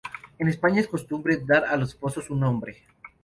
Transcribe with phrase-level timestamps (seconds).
[0.39, 2.85] En España, es costumbre dar a los pozos un nombre.